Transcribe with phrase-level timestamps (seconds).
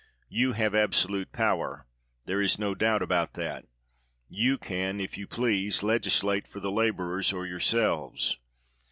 [0.29, 1.85] You have absolute power;
[2.25, 3.65] there is no doubt about that.
[4.27, 8.39] You can, if you please, legislate for the laborers, or yourselves.